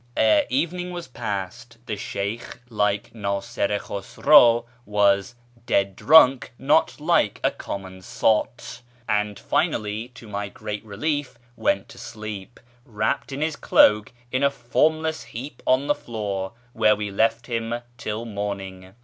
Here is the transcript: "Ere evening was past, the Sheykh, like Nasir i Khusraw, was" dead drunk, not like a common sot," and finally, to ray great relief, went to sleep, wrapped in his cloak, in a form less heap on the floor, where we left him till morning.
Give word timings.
"Ere 0.17 0.47
evening 0.49 0.89
was 0.89 1.07
past, 1.07 1.77
the 1.85 1.95
Sheykh, 1.95 2.59
like 2.69 3.13
Nasir 3.13 3.71
i 3.71 3.77
Khusraw, 3.77 4.65
was" 4.83 5.35
dead 5.67 5.95
drunk, 5.95 6.53
not 6.57 6.99
like 6.99 7.39
a 7.43 7.51
common 7.51 8.01
sot," 8.01 8.81
and 9.07 9.37
finally, 9.37 10.07
to 10.15 10.27
ray 10.35 10.49
great 10.49 10.83
relief, 10.83 11.37
went 11.55 11.87
to 11.89 11.99
sleep, 11.99 12.59
wrapped 12.83 13.31
in 13.31 13.41
his 13.41 13.55
cloak, 13.55 14.11
in 14.31 14.41
a 14.41 14.49
form 14.49 15.03
less 15.03 15.21
heap 15.21 15.61
on 15.67 15.85
the 15.85 15.93
floor, 15.93 16.53
where 16.73 16.95
we 16.95 17.11
left 17.11 17.45
him 17.45 17.75
till 17.99 18.25
morning. 18.25 18.95